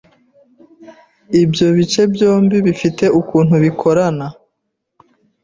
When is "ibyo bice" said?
1.43-2.01